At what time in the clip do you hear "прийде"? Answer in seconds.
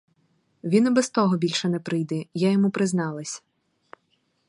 1.79-2.23